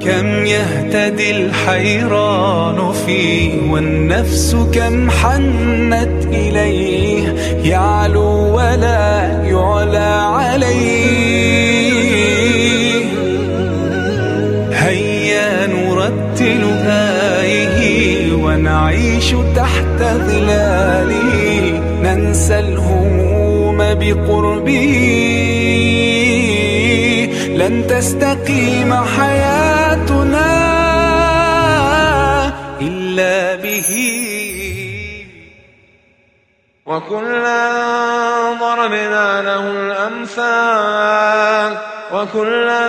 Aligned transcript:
كم 0.00 0.46
يهتدي 0.46 1.30
الحيران 1.30 2.92
فيه 3.06 3.70
والنفس 3.70 4.56
كم 4.74 5.10
حنت 5.10 6.26
إليه 6.26 7.34
يعلو 7.64 8.56
ولا 8.56 9.42
يعلى 9.44 10.24
عليه. 10.36 11.12
هيا 14.72 15.66
نرتل 15.66 16.64
آيه 16.86 18.32
ونعيش 18.32 19.34
تحت 19.56 19.98
ظلاله 20.00 21.80
ننسى 22.02 22.58
الهموم 22.58 23.76
بقربه. 23.78 24.88
لن 27.56 27.86
تستقيم 27.86 28.94
حياتنا 28.94 29.71
به 33.88 35.26
وكلا 36.86 37.72
ضربنا 38.60 39.42
له 39.42 39.70
الأمثال 39.70 41.78
وكلا 42.14 42.88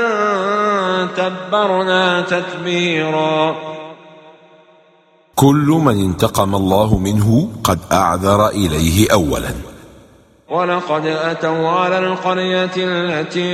تبرنا 1.18 2.22
تتبيرا. 2.22 3.56
كل 5.36 5.56
من 5.56 6.04
انتقم 6.04 6.56
الله 6.56 6.98
منه 6.98 7.50
قد 7.64 7.80
أعذر 7.92 8.48
إليه 8.48 9.12
أولا. 9.12 9.52
ولقد 10.50 11.06
أتوا 11.06 11.70
على 11.70 11.98
القرية 11.98 12.72
التي 12.78 13.54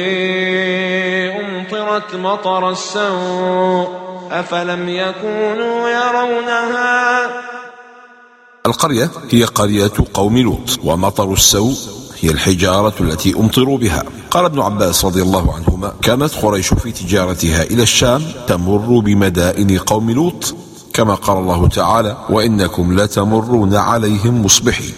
أمطرت 1.40 2.15
مطر 2.15 2.70
السوء. 2.70 4.09
أفلم 4.31 4.89
يكونوا 4.89 5.89
يرونها؟ 5.89 7.29
القرية 8.65 9.09
هي 9.31 9.43
قرية 9.43 9.91
قوم 10.13 10.37
لوط 10.37 10.79
ومطر 10.84 11.34
السوء 11.34 11.76
هي 12.21 12.29
الحجارة 12.29 12.93
التي 12.99 13.35
أمطروا 13.35 13.77
بها. 13.77 14.04
قال 14.31 14.45
ابن 14.45 14.59
عباس 14.59 15.05
رضي 15.05 15.21
الله 15.21 15.55
عنهما 15.55 15.93
كانت 16.01 16.35
قريش 16.35 16.73
في 16.73 16.91
تجارتها 16.91 17.63
إلى 17.63 17.84
الشام 17.84 18.21
تمر 18.48 18.99
بمدائن 18.99 19.77
قوم 19.77 20.12
لوط. 20.12 20.55
كما 20.93 21.15
قال 21.15 21.37
الله 21.37 21.67
تعالى 21.67 22.17
وإنكم 22.29 22.99
لتمرون 22.99 23.76
عليهم 23.76 24.45
مصبحين. 24.45 24.93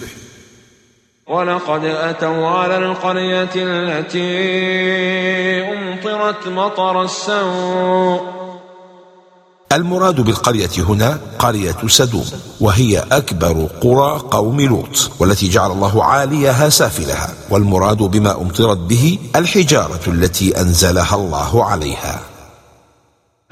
ولقد 1.28 1.86
أتوا 1.86 2.48
على 2.48 2.78
القرية 2.78 3.50
التي 3.56 4.32
أمطرت 5.74 6.48
مطر 6.48 7.04
السوء. 7.04 8.41
المراد 9.74 10.22
بالقرية 10.22 10.70
هنا 10.78 11.20
قرية 11.40 11.78
سدوم 11.88 12.26
وهي 12.60 13.00
أكبر 13.12 13.68
قرى 13.82 14.22
قوم 14.32 14.62
لوط 14.62 15.12
والتي 15.20 15.48
جعل 15.50 15.72
الله 15.72 16.04
عاليها 16.04 16.70
سافلها 16.70 17.34
والمراد 17.50 17.98
بما 17.98 18.42
أمطرت 18.42 18.78
به 18.78 19.20
الحجارة 19.36 20.02
التي 20.08 20.62
أنزلها 20.62 21.16
الله 21.16 21.66
عليها. 21.66 22.20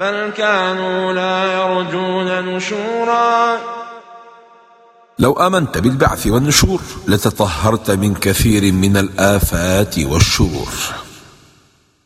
بل 0.00 0.30
كانوا 0.36 1.12
لا 1.12 1.52
يرجون 1.52 2.56
نشورا. 2.56 3.58
لو 5.18 5.32
آمنت 5.32 5.78
بالبعث 5.78 6.26
والنشور 6.26 6.80
لتطهرت 7.08 7.90
من 7.90 8.14
كثير 8.14 8.72
من 8.72 8.96
الآفات 8.96 9.98
والشرور. 9.98 10.68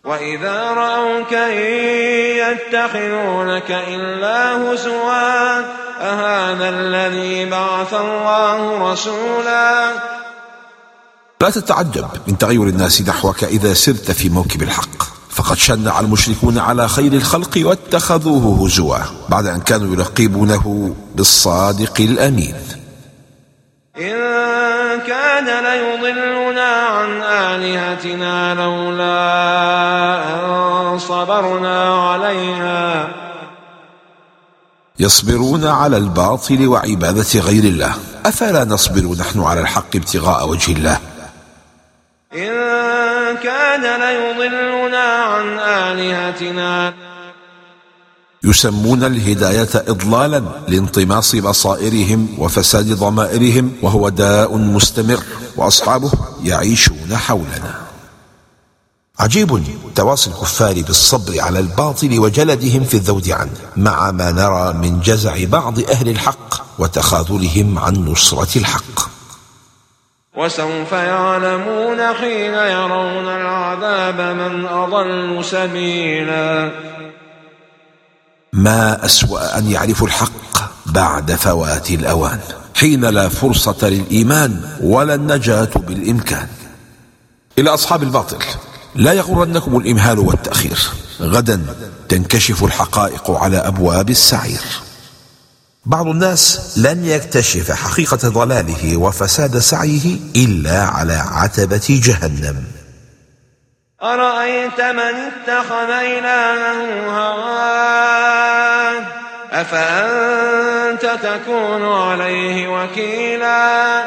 وإذا 0.05 0.63
رأوك 0.63 1.33
إن 1.33 1.71
يتخذونك 2.45 3.71
إلا 3.71 4.57
هزوا 4.57 5.59
أهذا 6.01 6.69
الذي 6.69 7.51
بعث 7.51 7.95
الله 7.95 8.93
رسولا 8.93 9.93
لا 11.41 11.51
تتعجب 11.51 12.09
من 12.27 12.39
تغير 12.39 12.63
الناس 12.63 13.03
نحوك 13.03 13.45
إذا 13.45 13.75
سرت 13.75 14.11
في 14.11 14.29
موكب 14.29 14.63
الحق. 14.63 15.03
فقد 15.31 15.57
شنع 15.57 16.01
المشركون 16.01 16.59
على 16.59 16.89
خير 16.89 17.13
الخلق 17.13 17.61
واتخذوه 17.65 18.67
هزوا 18.67 18.99
بعد 19.29 19.47
أن 19.47 19.61
كانوا 19.61 19.95
يلقبونه 19.95 20.95
بالصادق 21.15 22.01
الأمين. 22.01 22.55
إن 23.99 25.01
كان 25.07 25.47
ليضلنا 25.65 26.73
عن 26.73 27.23
آلهتنا 27.23 28.55
لولا 28.55 29.15
أن 30.35 30.99
صبرنا 30.99 32.11
عليها. 32.11 33.09
يصبرون 34.99 35.67
على 35.67 35.97
الباطل 35.97 36.67
وعبادة 36.69 37.41
غير 37.41 37.65
الله. 37.65 37.95
أفلا 38.27 38.65
نصبر 38.65 39.17
نحن 39.21 39.43
على 39.43 39.61
الحق 39.61 39.97
ابتغاء 39.97 40.49
وجه 40.49 40.73
الله؟ 40.73 40.99
إن 42.35 43.37
كان 43.37 44.01
ليضلنا 44.01 45.05
عن 45.05 45.59
آلهتنا 45.59 46.95
يسمون 48.45 49.05
الهداية 49.05 49.69
إضلالا 49.75 50.43
لانطماس 50.69 51.37
بصائرهم 51.37 52.29
وفساد 52.39 52.93
ضمائرهم 52.93 53.73
وهو 53.83 54.09
داء 54.09 54.57
مستمر 54.57 55.23
وأصحابه 55.57 56.13
يعيشون 56.45 57.17
حولنا. 57.17 57.75
عجيب 59.19 59.63
تواصي 59.95 60.31
الكفار 60.31 60.83
بالصبر 60.83 61.41
على 61.41 61.59
الباطل 61.59 62.19
وجلدهم 62.19 62.85
في 62.85 62.95
الذود 62.95 63.31
عنه 63.31 63.51
مع 63.77 64.11
ما 64.11 64.31
نرى 64.31 64.73
من 64.73 65.01
جزع 65.01 65.45
بعض 65.45 65.79
أهل 65.91 66.09
الحق 66.09 66.65
وتخاذلهم 66.79 67.79
عن 67.79 67.95
نصرة 67.95 68.59
الحق. 68.59 69.15
وسوف 70.37 70.93
يعلمون 70.93 72.15
حين 72.21 72.55
يرون 72.55 73.29
العذاب 73.29 74.37
من 74.37 74.67
أضل 74.67 75.45
سبيلا. 75.45 76.73
ما 78.55 79.05
أسوأ 79.05 79.59
أن 79.59 79.71
يعرفوا 79.71 80.07
الحق 80.07 80.31
بعد 80.87 81.35
فوات 81.35 81.91
الأوان. 81.91 82.39
حين 82.75 83.05
لا 83.05 83.29
فرصة 83.29 83.89
للإيمان 83.89 84.61
ولا 84.81 85.15
النجاة 85.15 85.71
بالإمكان. 85.77 86.49
إلى 87.59 87.71
أصحاب 87.71 88.03
الباطل. 88.03 88.39
لا 88.95 89.13
يغرنكم 89.13 89.77
الإمهال 89.77 90.19
والتأخير. 90.19 90.79
غدا 91.21 91.67
تنكشف 92.09 92.65
الحقائق 92.65 93.31
على 93.31 93.57
أبواب 93.57 94.11
السعير. 94.11 94.61
بعض 95.87 96.07
الناس 96.07 96.73
لن 96.77 97.05
يكتشف 97.05 97.71
حقيقة 97.71 98.29
ضلاله 98.29 98.97
وفساد 98.97 99.59
سعيه 99.59 100.19
إلا 100.37 100.83
على 100.85 101.15
عتبة 101.15 102.01
جهنم. 102.05 102.65
أرأيت 104.05 104.81
من 104.81 105.01
اتخذ 105.01 105.91
إلهه 105.91 107.09
هواه؟ 107.09 109.05
أفأنت 109.53 111.19
تكون 111.23 111.83
عليه 111.83 112.69
وكيلا؟ 112.69 114.05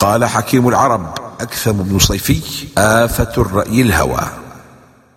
قال 0.00 0.24
حكيم 0.24 0.68
العرب 0.68 1.18
أكثم 1.40 1.72
بن 1.72 1.98
صيفي 1.98 2.40
آفة 2.78 3.32
الرأي 3.38 3.82
الهوى. 3.82 4.20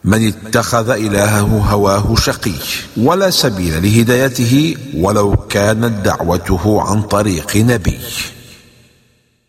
من 0.04 0.28
اتخذ 0.28 0.90
إلهه 0.90 1.66
هواه 1.70 2.16
شقي 2.16 2.54
ولا 2.98 3.30
سبيل 3.30 3.84
لهدايته 3.84 4.78
ولو 4.98 5.36
كانت 5.36 6.06
دعوته 6.06 6.82
عن 6.82 7.02
طريق 7.02 7.56
نبي. 7.56 8.00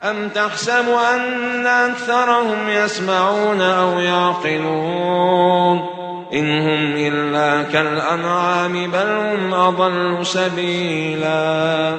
أم 0.03 0.29
تحسب 0.29 0.89
أن 1.15 1.67
أكثرهم 1.67 2.69
يسمعون 2.69 3.61
أو 3.61 4.01
يعقلون؟ 4.01 5.79
إن 6.33 6.61
هم 6.61 6.97
إلا 6.97 7.63
كالأنعام 7.63 8.91
بل 8.91 9.07
هم 9.07 9.55
أضل 9.55 10.27
سبيلا. 10.27 11.99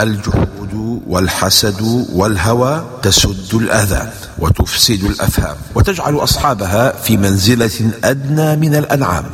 الجحود 0.00 1.02
والحسد 1.06 2.06
والهوى 2.14 2.84
تسد 3.02 3.54
الآذان 3.54 4.10
وتفسد 4.38 5.04
الأفهام 5.04 5.56
وتجعل 5.74 6.16
أصحابها 6.16 6.92
في 6.92 7.16
منزلة 7.16 7.90
أدنى 8.04 8.56
من 8.56 8.74
الأنعام. 8.74 9.24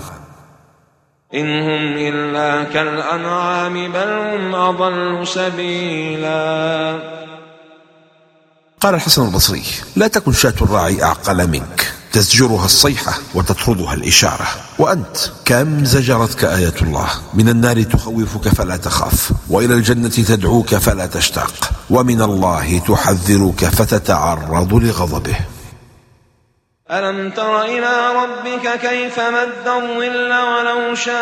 إن 1.35 1.63
هم 1.63 1.97
إلا 1.99 2.65
كالأنعام 2.65 3.93
بل 3.93 4.09
هم 4.09 4.55
أضل 4.55 5.27
سبيلا. 5.27 6.99
قال 8.81 8.95
الحسن 8.95 9.27
البصري 9.27 9.63
لا 9.97 10.07
تكن 10.07 10.33
شاة 10.33 10.55
الراعي 10.63 11.03
أعقل 11.03 11.49
منك. 11.49 11.93
تزجرها 12.13 12.65
الصيحة 12.65 13.13
وتطردها 13.35 13.95
الإشارة. 13.95 14.47
وأنت 14.79 15.17
كم 15.45 15.85
زجرتك 15.85 16.45
آية 16.45 16.75
الله؟ 16.83 17.09
من 17.35 17.49
النار 17.49 17.83
تخوفك 17.83 18.49
فلا 18.49 18.77
تخاف. 18.77 19.33
وإلى 19.51 19.75
الجنة 19.75 20.09
تدعوك 20.09 20.75
فلا 20.75 21.07
تشتاق. 21.07 21.71
ومن 21.91 22.23
الله 22.23 22.79
تحذرك 22.79 23.65
فتتعرض 23.65 24.75
لغضبه. 24.75 25.37
ألم 26.91 27.31
تر 27.31 27.63
إلى 27.63 28.13
ربك 28.15 28.81
كيف 28.81 29.21
مد 29.21 29.67
الظل 29.67 30.33
ولو 30.33 30.95
شاء 30.95 31.17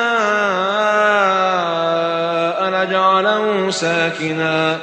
لجعله 2.71 3.71
ساكنا؟ 3.71 4.79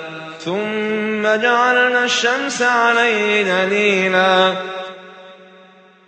ثم 0.46 1.22
جعلنا 1.22 2.04
الشمس 2.04 2.62
عليه 2.62 3.44
دليلا 3.44 4.54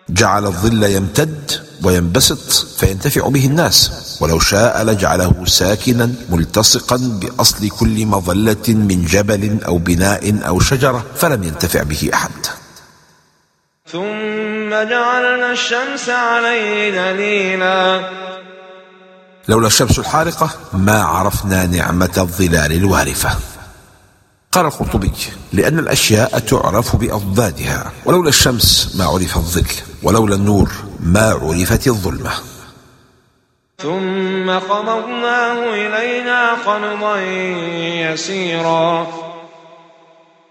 جعل 0.09 0.45
الظل 0.45 0.83
يمتد 0.83 1.51
وينبسط 1.83 2.67
فينتفع 2.79 3.27
به 3.27 3.45
الناس. 3.45 3.91
ولو 4.21 4.39
شاء 4.39 4.83
لجعله 4.83 5.45
ساكنا 5.45 6.13
ملتصقا 6.29 6.97
بأصل 7.21 7.69
كل 7.69 8.05
مظلة 8.05 8.67
من 8.67 9.05
جبل 9.05 9.57
أو 9.67 9.77
بناء 9.77 10.47
أو 10.47 10.59
شجرة 10.59 11.05
فلم 11.15 11.43
ينتفع 11.43 11.83
به 11.83 12.09
أحد. 12.13 12.31
ثم 13.91 14.62
جعلنا 14.73 15.51
الشمس 15.51 16.09
عليه 16.09 16.91
دليلا 16.91 18.09
لولا 19.47 19.67
الشمس 19.67 19.99
الحارقة 19.99 20.49
ما 20.73 21.03
عرفنا 21.03 21.65
نعمة 21.65 22.13
الظلال 22.17 22.71
الوارفة. 22.71 23.29
قال 24.51 24.65
القرطبي 24.65 25.11
لأن 25.53 25.79
الأشياء 25.79 26.39
تعرف 26.39 26.95
بأضدادها 26.95 27.91
ولولا 28.05 28.29
الشمس 28.29 28.95
ما 28.97 29.05
عرف 29.05 29.37
الظل 29.37 29.71
ولولا 30.03 30.35
النور 30.35 30.71
ما 30.99 31.29
عرفت 31.41 31.87
الظلمة. 31.87 32.31
ثم 33.77 34.49
قبضناه 34.49 35.73
إلينا 35.73 36.53
قبضا 36.53 37.19
يسيرا. 38.11 39.07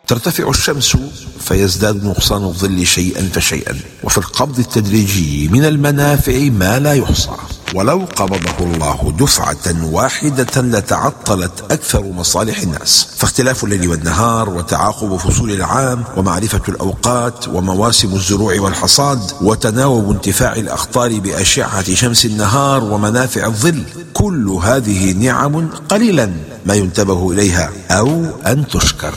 ترتفع 0.07 0.49
الشمس 0.49 0.97
فيزداد 1.41 2.05
نقصان 2.05 2.45
الظل 2.45 2.87
شيئا 2.87 3.31
فشيئا 3.35 3.79
وفي 4.05 4.19
القبض 4.19 4.59
التدريجي 4.59 5.49
من 5.49 5.65
المنافع 5.65 6.39
ما 6.39 6.79
لا 6.79 6.93
يحصى. 6.95 7.31
ولو 7.75 8.07
قبضه 8.17 8.59
الله 8.61 9.15
دفعة 9.19 9.85
واحدة 9.93 10.63
لتعطلت 10.63 11.65
أكثر 11.71 12.03
مصالح 12.03 12.59
الناس. 12.59 13.07
فاختلاف 13.17 13.65
الليل 13.65 13.89
والنهار 13.89 14.51
وتعاقب 14.51 15.17
فصول 15.17 15.51
العام 15.51 16.05
ومعرفة 16.17 16.63
الأوقات 16.69 17.49
ومواسم 17.49 18.15
الزروع 18.15 18.61
والحصاد 18.61 19.33
وتناوب 19.41 20.11
انتفاع 20.11 20.53
الأخطار 20.53 21.19
بأشعة 21.19 21.95
شمس 21.95 22.25
النهار 22.25 22.85
ومنافع 22.85 23.47
الظل 23.47 23.83
كل 24.13 24.49
هذه 24.49 25.13
نعم 25.13 25.69
قليلا 25.69 26.33
ما 26.67 26.75
ينتبه 26.75 27.33
إليها 27.33 27.71
أو 27.91 28.25
أن 28.47 28.69
تشكر. 28.69 29.15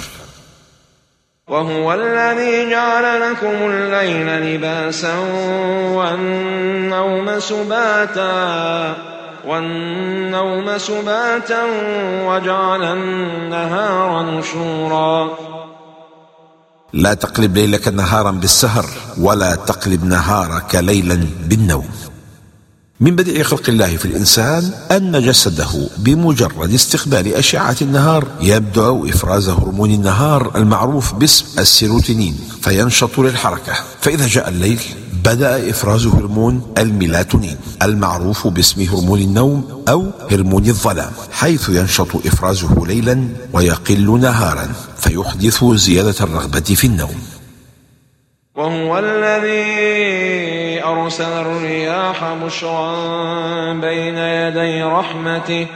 وهو 1.47 1.93
الذي 1.93 2.69
جعل 2.69 3.21
لكم 3.21 3.55
الليل 3.71 4.55
لباسا 4.55 5.17
والنوم 5.93 7.39
سباتا 7.39 8.95
والنوم 9.47 10.77
سباتا 10.77 11.63
وجعل 12.25 12.83
النهار 12.83 14.21
نشورا. 14.21 15.37
لا 16.93 17.13
تقلب 17.13 17.57
ليلك 17.57 17.87
نهارا 17.87 18.31
بالسهر 18.31 18.85
ولا 19.21 19.55
تقلب 19.55 20.05
نهارك 20.05 20.75
ليلا 20.75 21.27
بالنوم. 21.49 21.89
من 22.99 23.15
بديع 23.15 23.43
خلق 23.43 23.69
الله 23.69 23.97
في 23.97 24.05
الإنسان 24.05 24.71
أن 24.91 25.21
جسده 25.21 25.89
بمجرد 25.97 26.73
استقبال 26.73 27.33
أشعة 27.33 27.75
النهار 27.81 28.27
يبدأ 28.41 29.09
إفراز 29.09 29.49
هرمون 29.49 29.91
النهار 29.91 30.51
المعروف 30.55 31.13
باسم 31.13 31.45
السيروتونين 31.59 32.39
فينشط 32.61 33.19
للحركة. 33.19 33.73
فإذا 34.01 34.27
جاء 34.27 34.49
الليل 34.49 34.79
بدأ 35.23 35.69
إفراز 35.69 36.07
هرمون 36.07 36.73
الميلاتونين 36.77 37.57
المعروف 37.81 38.47
باسم 38.47 38.81
هرمون 38.81 39.21
النوم 39.21 39.83
أو 39.89 40.11
هرمون 40.31 40.65
الظلام 40.65 41.11
حيث 41.31 41.69
ينشط 41.69 42.15
إفرازه 42.15 42.87
ليلا 42.87 43.27
ويقل 43.53 44.19
نهارا 44.19 44.73
فيحدث 44.97 45.63
زيادة 45.63 46.15
الرغبة 46.21 46.59
في 46.59 46.87
النوم. 46.87 47.15
وهو 48.55 48.99
الذي 48.99 50.54
أرسل 50.85 51.23
الرياح 51.23 52.33
بشرا 52.33 52.93
بين 53.73 54.17
يدي 54.17 54.83
رحمته. 54.83 55.67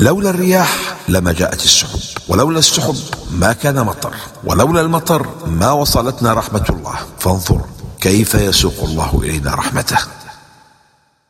لولا 0.00 0.30
الرياح 0.30 0.68
لما 1.08 1.32
جاءت 1.32 1.64
السحب 1.64 1.98
ولولا 2.28 2.58
السحب 2.58 2.94
ما 3.30 3.52
كان 3.52 3.84
مطر 3.84 4.14
ولولا 4.44 4.80
المطر 4.80 5.26
ما 5.46 5.70
وصلتنا 5.70 6.32
رحمة 6.32 6.64
الله. 6.70 6.94
فانظر 7.18 7.60
كيف 8.00 8.34
يسوق 8.34 8.84
الله 8.84 9.20
إلينا 9.24 9.54
رحمته. 9.54 9.98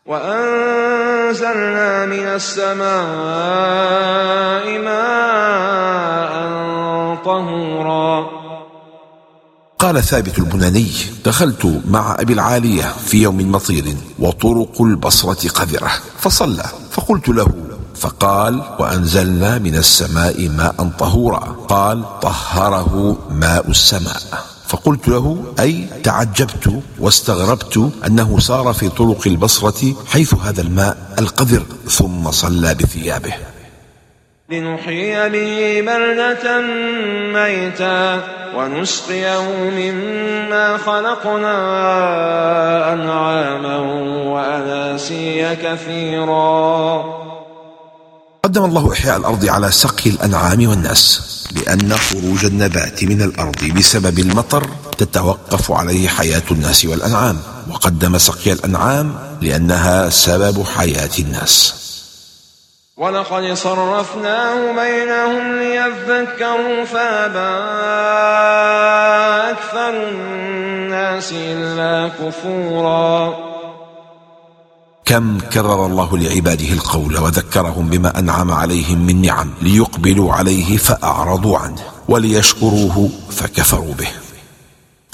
وأنزلنا 0.07 2.07
من 2.07 2.27
السماء 2.41 2.79
ماء 4.79 6.33
طهورا. 7.25 8.38
قال 9.79 10.05
ثابت 10.05 10.39
البناني 10.39 10.91
دخلت 11.25 11.83
مع 11.89 12.17
أبي 12.19 12.33
العالية 12.33 12.95
في 13.07 13.23
يوم 13.23 13.53
مطير 13.53 13.97
وطرق 14.19 14.83
البصرة 14.83 15.49
قذرة 15.49 15.91
فصلى 16.19 16.65
فقلت 16.91 17.29
له 17.29 17.49
فقال 17.95 18.63
وأنزلنا 18.79 19.59
من 19.59 19.75
السماء 19.75 20.49
ماء 20.49 20.91
طهورا. 20.99 21.57
قال 21.69 22.21
طهره 22.21 23.17
ماء 23.31 23.71
السماء. 23.71 24.23
فقلت 24.69 25.09
له 25.09 25.45
أي 25.61 25.89
تعجبت 26.05 26.83
واستغربت 26.99 27.91
أنه 28.07 28.39
صار 28.39 28.73
في 28.73 28.89
طرق 28.89 29.27
البصرة 29.27 29.95
حيث 30.07 30.35
هذا 30.35 30.61
الماء 30.61 31.15
القذر 31.19 31.67
ثم 31.91 32.31
صلى 32.31 32.75
بثيابه. 32.75 33.35
لنحيي 34.51 35.29
به 35.29 35.81
بلدة 35.81 36.61
ميتا 37.33 38.21
ونسقيه 38.57 39.43
مما 39.71 40.79
خلقنا 40.79 41.57
أنعاما 42.93 43.77
وأناسيا 44.33 45.55
كثيرا. 45.55 47.05
قدم 48.45 48.65
الله 48.65 48.93
إحياء 48.93 49.17
الأرض 49.17 49.47
على 49.49 49.71
سقي 49.71 50.11
الأنعام 50.11 50.69
والناس 50.69 51.21
لأن 51.57 51.93
خروج 51.93 52.45
النبات 52.45 53.05
من 53.05 53.23
الأرض 53.23 53.65
بسبب 53.65 54.19
المطر 54.19 54.67
تتوقف 54.99 55.73
عليه 55.73 56.09
حياة 56.09 56.43
الناس 56.51 56.85
والأنعام 56.85 57.37
وقدم 57.71 58.19
سقي 58.19 58.53
الأنعام 58.53 59.15
لأنها 59.43 60.11
سبب 60.11 60.65
حياة 60.77 61.11
الناس. 61.19 61.88
ولقد 62.99 63.53
صرفناه 63.53 64.73
بينهم 64.73 65.59
ليذكروا 65.59 66.85
فابى 66.85 67.55
أكثر 69.51 70.09
الناس 70.09 71.33
إلا 71.33 72.09
كفورا. 72.09 73.35
كم 75.05 75.39
كرر 75.39 75.87
الله 75.87 76.19
لعباده 76.19 76.73
القول 76.73 77.19
وذكرهم 77.19 77.89
بما 77.89 78.19
أنعم 78.19 78.53
عليهم 78.53 79.07
من 79.07 79.23
نعم 79.23 79.51
ليقبلوا 79.63 80.33
عليه 80.33 80.77
فأعرضوا 80.77 81.59
عنه 81.59 81.83
وليشكروه 82.09 83.11
فكفروا 83.31 83.95
به. 83.95 84.28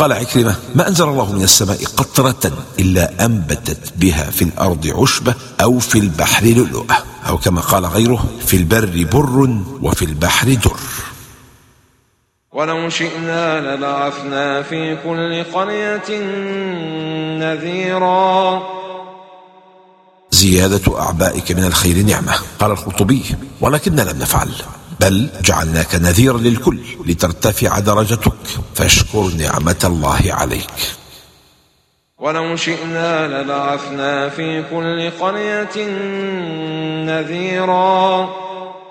قال 0.04 0.12
عكرمة 0.12 0.56
ما 0.75 0.88
أنزل 0.88 1.08
الله 1.08 1.32
من 1.32 1.42
السماء 1.42 1.84
قطرة 1.96 2.52
إلا 2.78 3.25
أنبتت 3.25 3.92
بها 3.96 4.30
في 4.30 4.42
الأرض 4.42 4.87
عشبة 4.87 5.34
أو 5.62 5.78
في 5.78 5.99
البحر 5.99 6.46
لؤلؤة 6.46 6.96
أو 7.28 7.38
كما 7.38 7.61
قال 7.61 7.87
غيره 7.87 8.25
في 8.46 8.56
البر 8.56 9.06
بر 9.12 9.49
وفي 9.82 10.04
البحر 10.04 10.54
در. 10.54 10.76
ولو 12.52 12.88
شئنا 12.88 13.61
لبعثنا 13.61 14.62
في 14.62 14.96
كل 15.04 15.44
قرية 15.54 16.20
نذيرا. 17.38 18.62
زيادة 20.30 21.00
أعبائك 21.00 21.52
من 21.52 21.64
الخير 21.64 22.06
نعمة 22.06 22.32
قال 22.58 22.70
القرطبي 22.70 23.23
ولكننا 23.61 24.02
لم 24.02 24.18
نفعل. 24.18 24.50
بل 25.00 25.29
جعلناك 25.43 25.95
نذيرا 25.95 26.38
للكل 26.38 26.79
لترتفع 27.07 27.79
درجتك. 27.79 28.33
فاشكر 28.75 29.31
نعمة 29.38 29.76
الله 29.85 30.21
عليك. 30.26 30.97
ولو 32.19 32.57
شئنا 32.57 33.43
لبعثنا 33.43 34.29
في 34.29 34.62
كل 34.71 35.11
قرية 35.11 35.88
نذيرا. 37.05 38.29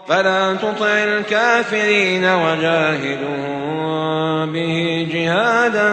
فلا 0.07 0.53
تطع 0.53 0.85
الكافرين 0.85 2.25
وجاهدهم 2.25 3.53
به 4.53 5.07
جهادا 5.13 5.89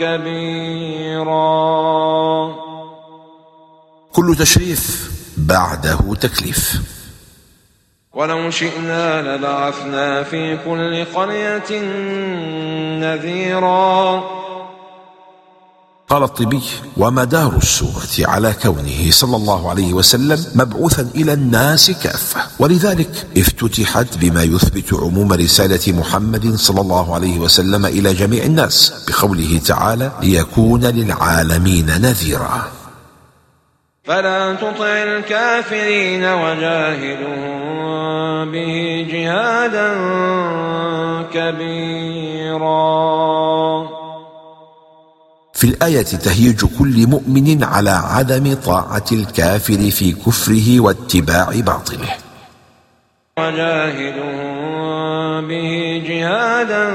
كبيرا. 0.00 1.38
كل 4.12 4.36
تشريف 4.38 5.10
بعده 5.36 6.14
تكليف. 6.20 6.97
ولو 8.18 8.50
شئنا 8.50 9.22
لبعثنا 9.22 10.22
في 10.22 10.58
كل 10.64 11.04
قرية 11.14 11.82
نذيرا. 13.00 14.22
قال 16.08 16.22
الطبي 16.22 16.62
ومدار 16.96 17.56
السورة 17.56 18.30
على 18.30 18.54
كونه 18.62 19.10
صلى 19.10 19.36
الله 19.36 19.70
عليه 19.70 19.92
وسلم 19.92 20.44
مبعوثا 20.54 21.10
إلى 21.14 21.32
الناس 21.32 21.90
كافة. 21.90 22.40
ولذلك 22.58 23.26
افتتحت 23.36 24.18
بما 24.18 24.42
يثبت 24.42 24.94
عموم 24.94 25.32
رسالة 25.32 25.92
محمد 25.92 26.54
صلى 26.54 26.80
الله 26.80 27.14
عليه 27.14 27.38
وسلم 27.38 27.86
إلى 27.86 28.14
جميع 28.14 28.44
الناس 28.44 29.04
بقوله 29.08 29.60
تعالى 29.66 30.12
ليكون 30.22 30.84
للعالمين 30.84 31.86
نذيرا. 31.86 32.77
فلا 34.08 34.54
تطع 34.54 34.86
الكافرين 34.86 36.24
وجاهدهم 36.24 37.58
به 38.52 39.06
جهادا 39.12 39.88
كبيرا. 41.34 42.88
في 45.52 45.64
الآية 45.64 46.02
تهيج 46.02 46.64
كل 46.78 47.06
مؤمن 47.06 47.64
على 47.64 47.90
عدم 47.90 48.54
طاعة 48.54 49.04
الكافر 49.12 49.90
في 49.90 50.12
كفره 50.12 50.80
واتباع 50.80 51.50
باطله. 51.54 52.14
وجاهدهم 53.38 54.48
به 55.48 56.02
جهادا 56.08 56.90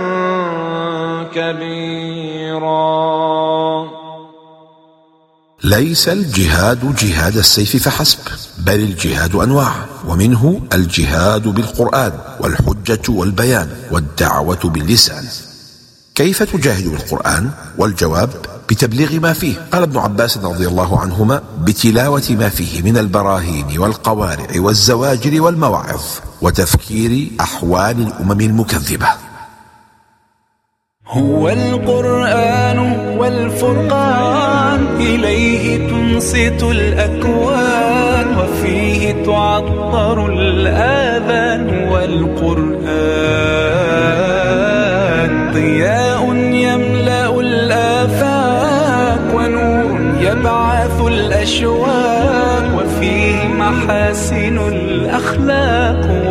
كبيرا. 1.36 2.74
ليس 5.64 6.10
الجهاد 6.10 6.96
جهاد 6.96 7.38
السيف 7.38 7.84
فحسب 7.84 8.18
بل 8.58 8.76
الجهاد 8.76 9.36
أنواع 9.36 9.74
ومنه 10.08 10.62
الجهاد 10.74 11.48
بالقرآن 11.48 12.12
والحجة 12.40 13.02
والبيان 13.10 13.70
والدعوة 13.92 14.60
باللسان. 14.64 15.26
كيف 16.16 16.44
تجاهد 16.44 16.88
بالقرآن 16.88 17.50
والجواب؟ 17.78 18.30
بتبليغ 18.70 19.20
ما 19.20 19.34
فيه. 19.34 19.68
قال 19.74 19.84
ابن 19.84 19.98
عباس 19.98 20.38
رضي 20.38 20.68
الله 20.68 21.00
عنهما 21.00 21.42
بتلاوة 21.62 22.24
ما 22.30 22.50
فيه 22.50 22.82
من 22.82 22.98
البراهين 22.98 23.80
والقوارع 23.80 24.48
والزواجر 24.56 25.42
والمواعظ 25.42 26.02
وتفكير 26.42 27.32
أحوال 27.42 28.02
الأمم 28.02 28.42
المكذبة. 28.42 29.08
هو 31.14 31.50
القرآن 31.50 32.80
والفرقان 33.18 34.88
إليه 35.00 35.88
تنصت 35.90 36.64
الأكوان 36.64 38.38
وفيه 38.40 39.24
تعطر 39.26 40.28
الآذان 40.28 41.88
والقرآن. 41.92 42.84
ضياء 45.54 46.36
يملأ 46.36 47.40
الآفاق 47.40 49.36
ونور 49.36 50.00
يبعث 50.22 51.02
الأشواق 51.08 52.64
وفيه 52.78 53.48
محاسن 53.48 54.58
الأخلاق. 54.58 56.23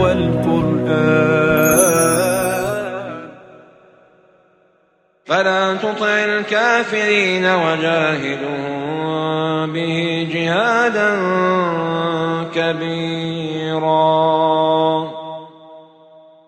فلا 5.27 5.75
تطع 5.75 6.07
الكافرين 6.07 7.45
وجاهدهم 7.47 8.83
به 9.73 10.29
جهادا 10.33 11.11
كبيرا. 12.55 14.03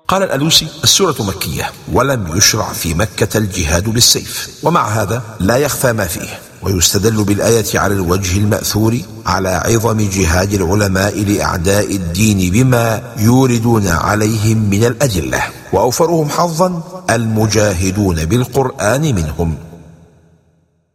قال 0.09 0.23
الألوسي 0.23 0.67
السورة 0.85 1.17
مكية 1.21 1.73
ولم 1.93 2.37
يشرع 2.37 2.73
في 2.73 2.95
مكة 2.95 3.39
الجهاد 3.39 3.89
بالسيف 3.89 4.49
ومع 4.63 4.89
هذا 4.89 5.23
لا 5.41 5.57
يخفى 5.57 5.93
ما 5.93 6.05
فيه. 6.05 6.44
ويستدل 6.65 7.25
بالآية 7.25 7.79
على 7.79 7.95
الوجه 7.95 8.39
المأثور 8.39 8.97
على 9.27 9.49
عظم 9.49 10.09
جهاد 10.13 10.53
العلماء 10.53 11.25
لأعداء 11.25 11.97
الدين 11.97 12.53
بما 12.53 13.03
يوردون 13.19 13.89
عليهم 13.89 14.71
من 14.71 14.85
الأدلة. 14.85 15.43
وأوفرهم 15.73 16.29
حظا 16.29 16.83
المجاهدون 17.11 18.25
بالقرآن 18.25 19.01
منهم. 19.01 19.55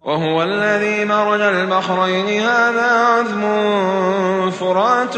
وهو 0.02 0.44
الذي 0.44 1.06
مرج 1.06 1.42
البحرين. 1.42 2.42
هذا 2.42 2.92
عذب 2.92 3.42
فرات 4.60 5.18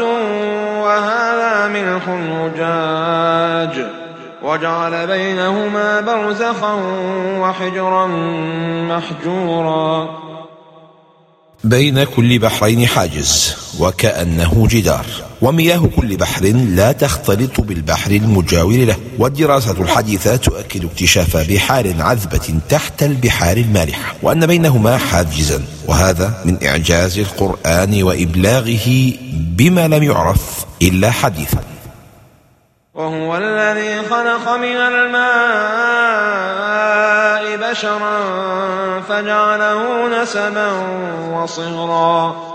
وهذا 0.84 1.68
ملح 1.68 2.08
أجاج 2.44 3.86
وجعل 4.42 5.06
بينهما 5.06 6.00
برزخا 6.00 6.74
وحجرا 7.40 8.06
محجورا. 8.88 10.31
بين 11.64 12.04
كل 12.04 12.38
بحرين 12.38 12.86
حاجز 12.86 13.54
وكأنه 13.78 14.66
جدار. 14.70 15.06
ومياه 15.42 15.90
كل 15.96 16.16
بحر 16.16 16.44
لا 16.44 16.92
تختلط 16.92 17.60
بالبحر 17.60 18.10
المجاور 18.10 18.76
له. 18.76 18.96
والدراسة 19.18 19.82
الحديثة 19.82 20.36
تؤكد 20.36 20.84
اكتشاف 20.84 21.36
بحار 21.36 21.94
عذبة 21.98 22.60
تحت 22.68 23.02
البحار 23.02 23.56
المالحة 23.56 24.14
وأن 24.22 24.46
بينهما 24.46 24.98
حاجزا. 24.98 25.62
وهذا 25.88 26.42
من 26.44 26.66
إعجاز 26.66 27.18
القرآن 27.18 28.02
وإبلاغه 28.02 29.12
بما 29.32 29.88
لم 29.88 30.02
يعرف 30.02 30.64
إلا 30.82 31.10
حديثا. 31.10 31.60
وهو 32.94 33.36
الذي 33.36 34.08
خلق 34.08 34.48
من 34.56 34.76
الماء 34.76 35.82
بشرا 37.70 38.81
فجعله 39.00 40.22
نسبا 40.22 40.70
وصهرا 41.32 42.52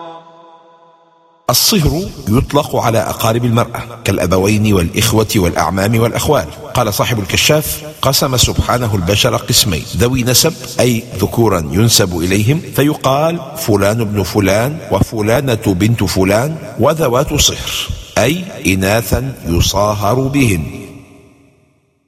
الصهر 1.49 2.01
يطلق 2.29 2.75
على 2.75 2.97
أقارب 2.97 3.45
المرأة 3.45 3.81
كالأبوين 4.03 4.73
والإخوة 4.73 5.27
والأعمام 5.35 5.99
والأخوال 5.99 6.45
قال 6.73 6.93
صاحب 6.93 7.19
الكشاف 7.19 7.83
قسم 8.01 8.37
سبحانه 8.37 8.95
البشر 8.95 9.35
قسمين 9.35 9.85
ذوي 9.97 10.23
نسب 10.23 10.53
أي 10.79 11.03
ذكورا 11.17 11.59
ينسب 11.71 12.19
إليهم 12.19 12.61
فيقال 12.75 13.39
فلان 13.57 14.01
ابن 14.01 14.23
فلان 14.23 14.77
وفلانة 14.91 15.63
بنت 15.67 16.03
فلان 16.03 16.55
وذوات 16.79 17.33
صهر 17.33 17.71
أي 18.17 18.43
إناثا 18.65 19.33
يصاهر 19.45 20.15
بهن. 20.19 20.63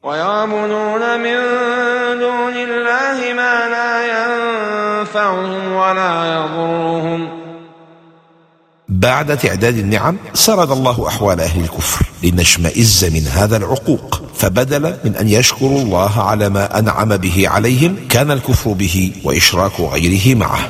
ويعبدون 0.03 1.19
من 1.19 1.39
دون 2.19 2.55
الله 2.55 3.33
ما 3.33 3.53
لا 3.69 4.18
ينفعهم 5.29 5.71
ولا 5.71 6.33
يضرهم. 6.33 7.27
بعد 8.89 9.38
تعداد 9.38 9.77
النعم 9.77 10.17
سرد 10.33 10.71
الله 10.71 11.07
أحوال 11.07 11.39
أهل 11.39 11.62
الكفر 11.62 12.05
لنشمئز 12.24 13.05
من 13.05 13.27
هذا 13.27 13.57
العقوق 13.57 14.21
فبدل 14.36 14.95
من 15.05 15.15
أن 15.15 15.29
يشكروا 15.29 15.81
الله 15.81 16.21
على 16.21 16.50
ما 16.50 16.79
أنعم 16.79 17.17
به 17.17 17.50
عليهم 17.50 17.95
كان 18.09 18.31
الكفر 18.31 18.71
به 18.71 19.12
وإشراك 19.24 19.79
غيره 19.79 20.38
معه. 20.38 20.69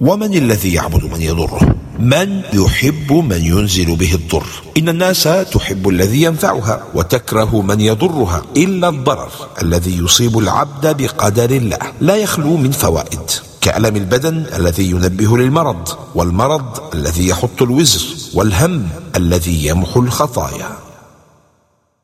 ومن 0.00 0.34
الذي 0.34 0.74
يعبد 0.74 1.04
من 1.04 1.22
يضره؟ 1.22 1.74
من 1.98 2.42
يحب 2.52 3.12
من 3.12 3.44
ينزل 3.46 3.96
به 3.96 4.14
الضر. 4.14 4.46
إن 4.78 4.88
الناس 4.88 5.22
تحب 5.52 5.88
الذي 5.88 6.22
ينفعها 6.22 6.82
وتكره 6.94 7.62
من 7.62 7.80
يضرها 7.80 8.42
إلا 8.56 8.88
الضرر 8.88 9.30
الذي 9.62 9.98
يصيب 9.98 10.38
العبد 10.38 11.02
بقدر 11.02 11.50
الله 11.50 11.78
لا 12.00 12.16
يخلو 12.16 12.56
من 12.56 12.70
فوائد. 12.70 13.30
كألم 13.64 13.96
البدن 13.96 14.46
الذي 14.56 14.90
ينبه 14.90 15.38
للمرض 15.38 15.88
والمرض 16.14 16.94
الذي 16.94 17.28
يحط 17.28 17.62
الوزر 17.62 18.00
والهم 18.34 18.88
الذي 19.16 19.66
يمحو 19.66 20.00
الخطايا. 20.00 20.68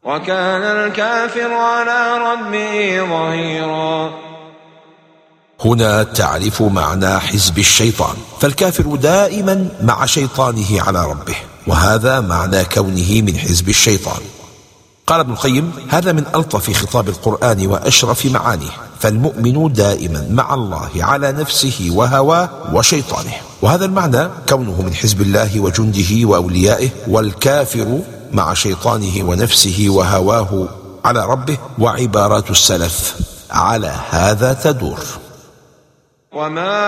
وكان 0.04 0.62
الكافر 0.62 1.52
على 1.52 2.18
ربه 2.18 3.08
ظهيرا. 3.10 4.10
هنا 5.64 6.02
تعرف 6.02 6.62
معنى 6.62 7.18
حزب 7.18 7.58
الشيطان. 7.58 8.16
فالكافر 8.40 8.96
دائما 8.96 9.68
مع 9.82 10.06
شيطانه 10.06 10.82
على 10.82 11.04
ربه 11.04 11.36
وهذا 11.66 12.20
معنى 12.20 12.64
كونه 12.64 13.22
من 13.22 13.38
حزب 13.38 13.68
الشيطان. 13.68 14.22
قال 15.06 15.20
ابن 15.20 15.32
القيم 15.32 15.72
هذا 15.88 16.12
من 16.12 16.26
ألطف 16.34 16.72
خطاب 16.72 17.08
القرآن 17.08 17.66
وأشرف 17.66 18.26
معانيه. 18.26 18.89
فالمؤمن 19.00 19.72
دائما 19.72 20.26
مع 20.30 20.54
الله 20.54 20.90
على 20.96 21.32
نفسه 21.32 21.88
وهواه 21.90 22.48
وشيطانه. 22.72 23.32
وهذا 23.62 23.84
المعنى 23.84 24.28
كونه 24.48 24.82
من 24.82 24.94
حزب 24.94 25.20
الله 25.20 25.60
وجنده 25.60 26.28
وأوليائه 26.28 26.88
والكافر 27.08 27.98
مع 28.32 28.54
شيطانه 28.54 29.24
ونفسه 29.24 29.86
وهواه 29.88 30.68
على 31.04 31.24
ربه. 31.24 31.58
وعبارات 31.78 32.50
السلف 32.50 33.16
على 33.50 33.94
هذا 34.10 34.52
تدور. 34.52 34.98
وما 36.32 36.80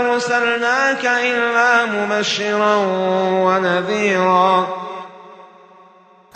أرسلناك 0.00 1.04
إلا 1.04 1.86
مبشرا 1.86 2.76
ونذيرا 3.46 4.66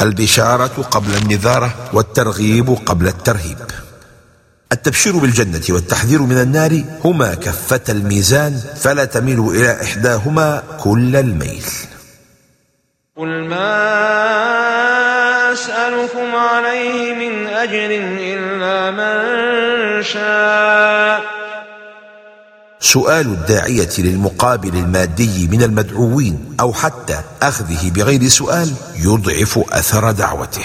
البشارة 0.00 0.82
قبل 0.90 1.14
النذارة 1.22 1.74
والترغيب 1.92 2.70
قبل 2.86 3.06
الترهيب. 3.06 3.58
التبشير 4.72 5.16
بالجنة 5.16 5.62
والتحذير 5.70 6.22
من 6.22 6.36
النار 6.36 6.84
هما 7.04 7.34
كفة 7.34 7.80
الميزان 7.88 8.60
فلا 8.76 9.04
تميل 9.04 9.40
إلى 9.40 9.82
إحداهما 9.82 10.62
كل 10.80 11.16
الميل. 11.16 11.64
قل 13.16 13.44
ما 13.44 13.92
أسألكم 15.52 16.34
عليه 16.34 17.14
من 17.14 17.46
أجر 17.46 17.90
إلا 18.20 18.90
من 18.90 20.02
شاء. 20.02 21.39
سؤال 22.80 23.26
الداعية 23.26 23.90
للمقابل 23.98 24.76
المادي 24.76 25.48
من 25.48 25.62
المدعوين 25.62 26.56
أو 26.60 26.72
حتى 26.72 27.20
أخذه 27.42 27.90
بغير 27.90 28.28
سؤال 28.28 28.74
يضعف 28.96 29.58
أثر 29.72 30.10
دعوته. 30.10 30.64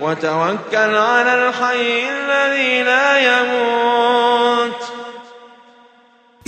وتوكل 0.00 0.94
على 0.94 1.48
الحي 1.48 2.08
الذي 2.08 2.82
لا 2.82 3.08
يموت. 3.18 4.82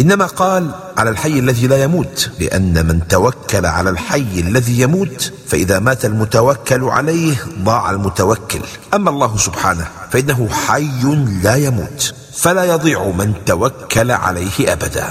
إنما 0.01 0.27
قال 0.27 0.71
على 0.97 1.11
الحي 1.11 1.39
الذي 1.39 1.67
لا 1.67 1.83
يموت 1.83 2.31
لأن 2.41 2.87
من 2.87 3.09
توكل 3.09 3.67
على 3.67 3.91
الحي 3.91 4.41
الذي 4.41 4.81
يموت 4.81 5.33
فإذا 5.47 5.79
مات 5.79 6.05
المتوكل 6.05 6.85
عليه 6.85 7.37
ضاع 7.59 7.91
المتوكل. 7.91 8.61
أما 8.95 9.11
الله 9.11 9.37
سبحانه 9.37 9.89
فإنه 10.11 10.49
حي 10.49 11.03
لا 11.43 11.57
يموت. 11.57 12.15
فلا 12.39 12.65
يضيع 12.65 13.05
من 13.05 13.35
توكل 13.47 14.11
عليه 14.11 14.73
أبدا. 14.73 15.11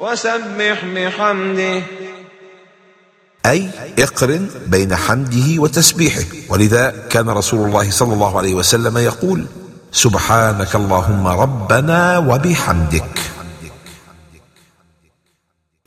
وسبح 0.00 0.84
بحمده. 0.84 1.82
أي 3.46 3.70
اقرن 3.98 4.50
بين 4.66 4.96
حمده 4.96 5.60
وتسبيحه. 5.62 6.24
ولذا 6.48 7.06
كان 7.10 7.28
رسول 7.30 7.68
الله 7.68 7.90
صلى 7.90 8.14
الله 8.14 8.38
عليه 8.38 8.54
وسلم 8.54 8.98
يقول 8.98 9.46
سبحانك 9.92 10.74
اللهم 10.76 11.26
ربنا 11.26 12.18
وبحمدك. 12.18 13.18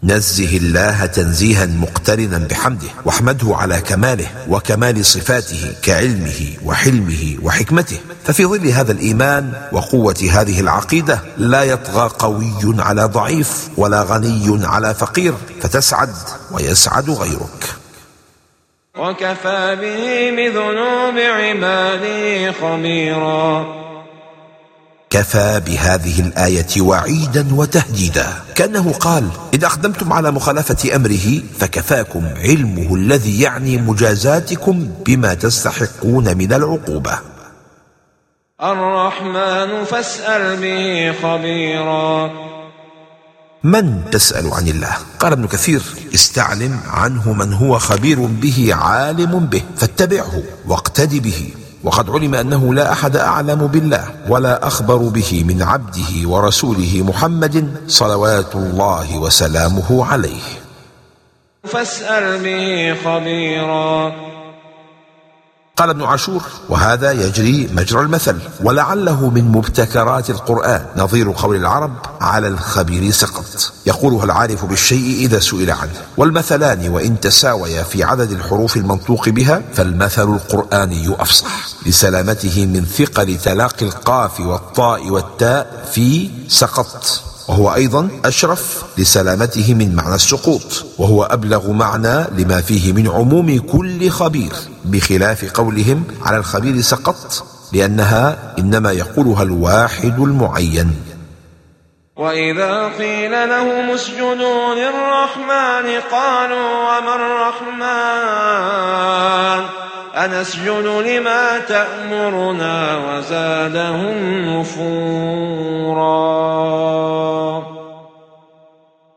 نزه 0.04 0.58
الله 0.58 1.06
تنزيها 1.06 1.66
مقترنا 1.66 2.38
بحمده 2.38 2.88
واحمده 3.06 3.56
على 3.56 3.82
كماله 3.82 4.28
وكمال 4.50 5.06
صفاته 5.06 5.76
كعلمه 5.82 6.58
وحلمه 6.66 7.38
وحكمته. 7.42 8.00
ففي 8.26 8.46
ظل 8.46 8.68
هذا 8.68 8.92
الإيمان 8.92 9.54
وقوة 9.72 10.30
هذه 10.32 10.60
العقيدة 10.60 11.20
لا 11.38 11.64
يطغى 11.64 12.10
قوي 12.20 12.54
على 12.64 13.04
ضعيف 13.04 13.70
ولا 13.78 14.02
غني 14.04 14.66
على 14.66 14.94
فقير 14.94 15.34
فتسعد 15.62 16.10
ويسعد 16.52 17.10
غيرك. 17.10 17.76
وكفى 18.98 19.78
به 19.82 20.36
بذنوب 20.38 21.18
عباده 21.18 22.52
خبيرا. 22.52 23.66
كفى 25.10 25.62
بهذه 25.66 26.20
الآية 26.20 26.82
وعيدا 26.82 27.48
وتهديدا. 27.52 28.28
كأنه 28.56 28.94
قال 28.94 29.30
إن 29.54 29.64
أقدمتم 29.64 30.14
على 30.14 30.32
مخالفة 30.32 30.96
أمره 30.96 31.42
فكفاكم 31.60 32.28
علمه 32.38 32.96
الذي 32.96 33.42
يعني 33.42 33.78
مجازاتكم 33.78 34.90
بما 35.06 35.34
تستحقون 35.34 36.38
من 36.38 36.54
العقوبة. 36.54 37.35
الرحمن 38.64 39.84
فاسأل 39.84 40.58
به 40.58 41.14
خبيرا. 41.24 42.32
من 43.64 44.10
تسأل 44.12 44.52
عن 44.54 44.68
الله؟ 44.68 44.98
قال 45.20 45.32
ابن 45.32 45.48
كثير 45.48 45.82
استعلم 46.14 46.80
عنه 46.88 47.34
من 47.34 47.54
هو 47.54 47.80
خبير 47.80 48.20
به 48.20 48.70
عالم 48.72 49.40
به 49.40 49.64
فاتبعه 49.78 50.44
واقتد 50.68 51.16
به. 51.16 51.50
وقد 51.84 52.10
علم 52.10 52.36
أنه 52.36 52.74
لا 52.74 52.92
أحد 52.92 53.16
أعلم 53.16 53.68
بالله 53.68 54.08
ولا 54.28 54.68
أخبر 54.68 54.98
به 54.98 55.44
من 55.48 55.62
عبده 55.62 56.30
ورسوله 56.30 57.04
محمد 57.08 57.78
صلوات 57.88 58.56
الله 58.56 59.18
وسلامه 59.18 60.06
عليه. 60.06 60.44
فاسأل 61.64 62.44
به 62.44 62.96
خبيرا. 63.06 64.12
قال 65.76 65.90
ابن 65.90 66.04
عاشور 66.04 66.44
وهذا 66.70 67.12
يجري 67.12 67.70
مجرى 67.74 68.02
المثل 68.02 68.40
ولعله 68.64 69.30
من 69.30 69.44
مبتكرات 69.44 70.30
القرآن 70.30 70.86
نظير 70.98 71.32
قول 71.32 71.56
العرب 71.56 71.92
على 72.22 72.48
الخبير 72.48 73.12
سقط. 73.12 73.74
يقولها 73.86 74.26
العارف 74.26 74.66
بالشيء 74.66 75.26
إذا 75.26 75.40
سئل 75.40 75.72
عنه؟ 75.72 75.92
والمثلان 76.18 76.90
وإن 76.90 77.20
تساويا 77.20 77.84
في 77.84 78.04
عدد 78.04 78.32
الحروف 78.32 78.78
المنطوق 78.78 79.30
بها 79.30 79.62
فالمثل 79.74 80.34
القرآني 80.34 81.16
أفصح 81.20 81.68
لسلامته 81.86 82.66
من 82.66 82.86
ثقل 82.86 83.38
تلاقي 83.38 83.86
القاف 83.86 84.40
والطاء 84.40 85.10
والتاء 85.10 85.90
في 85.94 86.30
سقط. 86.48 87.35
وهو 87.48 87.76
أيضا 87.76 88.10
أشرف 88.26 88.84
لسلامته 88.98 89.74
من 89.74 89.96
معنى 89.96 90.16
السقوط 90.16 90.86
وهو 90.98 91.24
أبلغ 91.24 91.72
معنى 91.72 92.24
لما 92.38 92.62
فيه 92.62 92.94
من 92.94 93.08
عموم 93.08 93.60
كل 93.60 94.10
خبير 94.10 94.54
بخلاف 94.86 95.52
قولهم 95.52 96.04
على 96.22 96.38
الخبير 96.38 96.82
سقط 96.82 97.46
لأنها 97.74 98.54
إنما 98.60 98.92
يقولها 98.92 99.44
الواحد 99.44 100.20
المعين. 100.20 100.92
وإذا 102.18 102.88
قيل 102.98 103.32
لهم 103.32 103.90
اسجدوا 103.90 104.76
للرحمن 104.76 106.02
قالوا 106.12 107.00
الرحمن 107.00 107.35
أنسجد 110.16 110.86
لما 111.08 111.60
تأمرنا 111.60 112.98
وزادهم 112.98 114.16
نفورا. 114.60 116.16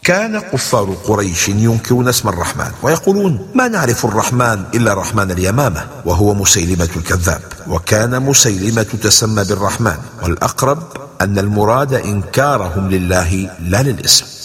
كان 0.05 0.41
كفار 0.41 0.97
قريش 1.05 1.49
ينكرون 1.49 2.09
اسم 2.09 2.29
الرحمن 2.29 2.71
ويقولون 2.83 3.49
ما 3.55 3.69
نعرف 3.69 4.05
الرحمن 4.05 4.65
إلا 4.75 4.95
رحمن 4.95 5.31
اليمامة 5.31 5.87
وهو 6.05 6.35
مسيلمة 6.35 6.89
الكذاب. 6.97 7.41
وكان 7.69 8.23
مسيلمة 8.23 8.83
تسمى 9.03 9.45
بالرحمن 9.45 9.97
والأقرب 10.23 10.83
أن 11.21 11.39
المراد 11.39 11.95
إنكارهم 11.95 12.91
لله 12.91 13.51
لا 13.61 13.83
للاسم. 13.83 14.38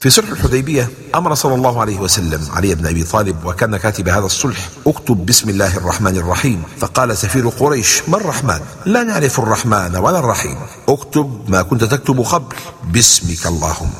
في 0.00 0.10
صلح 0.10 0.30
الحديبية 0.30 0.88
أمر 1.14 1.34
صلى 1.34 1.54
الله 1.54 1.80
عليه 1.80 1.98
وسلم 1.98 2.40
علي 2.52 2.74
بن 2.74 2.86
أبي 2.86 3.04
طالب 3.04 3.44
وكان 3.44 3.76
كاتب 3.76 4.08
هذا 4.08 4.26
الصلح 4.26 4.68
اكتب 4.86 5.26
بسم 5.26 5.50
الله 5.50 5.76
الرحمن 5.76 6.16
الرحيم. 6.16 6.62
فقال 6.78 7.16
سفير 7.16 7.48
قريش 7.48 8.08
ما 8.08 8.16
الرحمن؟ 8.16 8.60
لا 8.86 9.02
نعرف 9.02 9.40
الرحمن 9.40 9.96
ولا 9.96 10.18
الرحيم. 10.18 10.56
اكتب 10.88 11.44
ما 11.48 11.62
كنت 11.62 11.84
تكتب 11.84 12.20
قبل 12.20 12.56
باسمك 12.84 13.46
اللهم. 13.46 13.90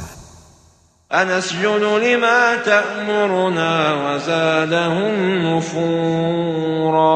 أنسجد 1.12 1.82
لما 2.04 2.56
تأمرنا 2.56 3.94
وزادهم 3.94 5.14
نفورا. 5.56 7.06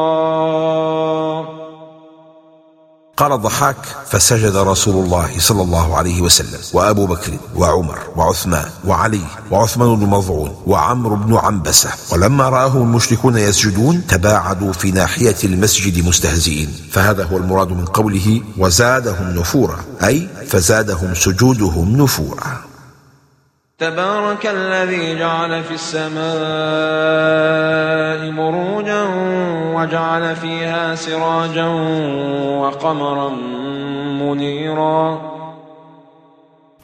قال 3.21 3.31
الضحاك 3.31 3.77
فسجد 4.09 4.55
رسول 4.55 5.05
الله 5.05 5.39
صلى 5.39 5.61
الله 5.61 5.97
عليه 5.97 6.21
وسلم 6.21 6.59
وأبو 6.73 7.05
بكر 7.05 7.37
وعمر 7.55 7.99
وعثمان 8.15 8.65
وعلي 8.85 9.21
وعثمان 9.51 9.95
بن 9.95 10.05
مظعون 10.05 10.55
وعمرو 10.67 11.15
بن 11.15 11.35
عنبسة. 11.35 11.89
ولما 12.11 12.49
راهم 12.49 12.81
المشركون 12.81 13.37
يسجدون 13.37 14.07
تباعدوا 14.07 14.73
في 14.73 14.91
ناحية 14.91 15.35
المسجد 15.43 16.05
مستهزئين. 16.05 16.73
فهذا 16.91 17.23
هو 17.23 17.37
المراد 17.37 17.69
من 17.69 17.85
قوله 17.85 18.41
وزادهم 18.57 19.29
نفورا 19.39 19.79
أي 20.03 20.27
فزادهم 20.47 21.15
سجودهم 21.15 22.01
نفورا. 22.01 22.70
تبارك 23.81 24.45
الذي 24.45 25.19
جعل 25.19 25.63
في 25.63 25.73
السماء 25.73 26.21
مروجا 28.31 29.03
وجعل 29.75 30.35
فيها 30.35 30.95
سراجا 30.95 31.65
وقمرا 32.61 33.29
منيرا. 34.21 35.21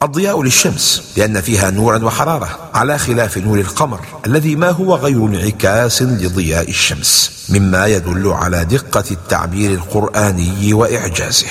الضياء 0.02 0.42
للشمس 0.42 1.14
لأن 1.16 1.40
فيها 1.40 1.70
نورا 1.70 2.04
وحرارة 2.04 2.70
على 2.74 2.98
خلاف 2.98 3.38
نور 3.38 3.58
القمر 3.58 4.00
الذي 4.26 4.56
ما 4.56 4.70
هو 4.70 4.94
غير 4.94 5.26
انعكاس 5.26 6.02
لضياء 6.02 6.68
الشمس 6.68 7.46
مما 7.50 7.86
يدل 7.86 8.28
على 8.28 8.64
دقة 8.64 9.04
التعبير 9.10 9.70
القرآني 9.70 10.74
وإعجازه. 10.74 11.46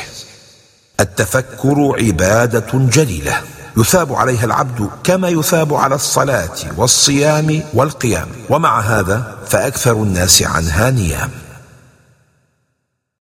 التفكر 1.00 1.96
عبادة 2.00 2.68
جليلة. 2.74 3.42
يثاب 3.78 4.14
عليها 4.14 4.46
العبد 4.46 4.90
كما 5.04 5.30
يثاب 5.30 5.74
على 5.74 5.96
الصلاة 5.96 6.58
والصيام 6.78 7.64
والقيام. 7.74 8.28
ومع 8.50 8.80
هذا 8.80 9.36
فأكثر 9.48 9.92
الناس 9.92 10.44
عنها 10.44 10.90
نيام. 10.90 11.30